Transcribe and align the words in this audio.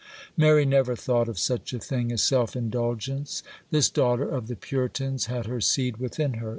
Mary 0.35 0.65
never 0.65 0.95
thought 0.95 1.29
of 1.29 1.37
such 1.37 1.73
a 1.73 1.79
thing 1.79 2.11
as 2.11 2.23
self 2.23 2.55
indulgence;—this 2.55 3.87
daughter 3.91 4.27
of 4.27 4.47
the 4.47 4.55
Puritans 4.55 5.27
had 5.27 5.45
her 5.45 5.61
seed 5.61 5.97
within 5.97 6.33
her. 6.41 6.49